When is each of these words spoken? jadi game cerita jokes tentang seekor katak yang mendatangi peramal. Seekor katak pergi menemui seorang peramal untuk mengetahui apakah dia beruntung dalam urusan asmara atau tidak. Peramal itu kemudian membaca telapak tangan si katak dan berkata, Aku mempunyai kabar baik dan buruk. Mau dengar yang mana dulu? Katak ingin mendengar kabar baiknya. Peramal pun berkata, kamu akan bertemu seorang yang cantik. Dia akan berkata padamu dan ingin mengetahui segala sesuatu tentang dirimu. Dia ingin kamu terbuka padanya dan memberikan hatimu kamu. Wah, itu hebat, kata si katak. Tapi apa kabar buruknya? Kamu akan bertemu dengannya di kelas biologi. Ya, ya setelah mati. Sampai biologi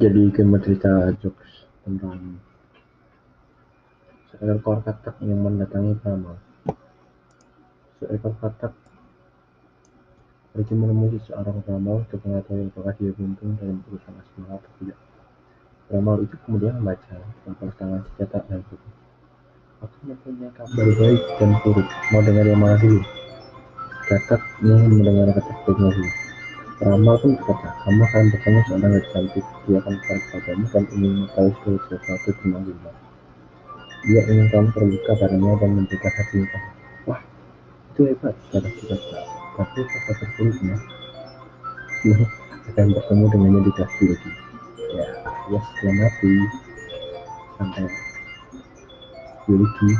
jadi 0.00 0.32
game 0.32 0.56
cerita 0.64 1.12
jokes 1.20 1.68
tentang 1.84 2.40
seekor 4.32 4.80
katak 4.80 5.12
yang 5.20 5.44
mendatangi 5.44 5.92
peramal. 6.00 6.40
Seekor 8.00 8.32
katak 8.40 8.72
pergi 10.56 10.72
menemui 10.72 11.20
seorang 11.28 11.60
peramal 11.60 12.00
untuk 12.08 12.16
mengetahui 12.24 12.72
apakah 12.72 12.96
dia 12.96 13.12
beruntung 13.12 13.60
dalam 13.60 13.84
urusan 13.92 14.16
asmara 14.16 14.56
atau 14.56 14.72
tidak. 14.80 14.98
Peramal 15.84 16.16
itu 16.24 16.36
kemudian 16.48 16.80
membaca 16.80 17.16
telapak 17.44 17.76
tangan 17.76 18.00
si 18.00 18.12
katak 18.24 18.42
dan 18.48 18.60
berkata, 18.64 18.98
Aku 19.80 19.96
mempunyai 20.08 20.52
kabar 20.56 20.88
baik 20.96 21.22
dan 21.36 21.50
buruk. 21.60 21.88
Mau 22.08 22.20
dengar 22.24 22.44
yang 22.48 22.60
mana 22.60 22.76
dulu? 22.80 23.04
Katak 24.08 24.40
ingin 24.64 24.96
mendengar 24.96 25.28
kabar 25.36 25.76
baiknya. 25.76 26.29
Peramal 26.80 27.12
pun 27.20 27.36
berkata, 27.36 27.76
kamu 27.84 28.00
akan 28.08 28.24
bertemu 28.32 28.58
seorang 28.64 28.92
yang 28.96 29.06
cantik. 29.12 29.44
Dia 29.68 29.76
akan 29.84 29.94
berkata 30.00 30.24
padamu 30.32 30.64
dan 30.72 30.84
ingin 30.96 31.12
mengetahui 31.12 31.52
segala 31.60 31.80
sesuatu 31.92 32.30
tentang 32.40 32.62
dirimu. 32.64 32.92
Dia 34.00 34.20
ingin 34.32 34.46
kamu 34.48 34.68
terbuka 34.72 35.12
padanya 35.20 35.52
dan 35.60 35.70
memberikan 35.76 36.12
hatimu 36.16 36.46
kamu. 36.48 36.70
Wah, 37.04 37.20
itu 37.92 38.00
hebat, 38.08 38.34
kata 38.48 38.68
si 38.72 38.82
katak. 38.88 39.24
Tapi 39.60 39.78
apa 39.84 39.98
kabar 40.08 40.28
buruknya? 40.40 40.76
Kamu 42.00 42.24
akan 42.72 42.86
bertemu 42.96 43.24
dengannya 43.28 43.60
di 43.60 43.72
kelas 43.76 43.92
biologi. 44.00 44.30
Ya, 44.96 45.06
ya 45.52 45.60
setelah 45.60 45.94
mati. 46.00 46.32
Sampai 47.60 47.84
biologi 49.44 49.90